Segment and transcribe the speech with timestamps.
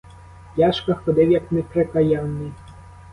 [0.57, 2.51] Яшка ходив, як неприкаяний.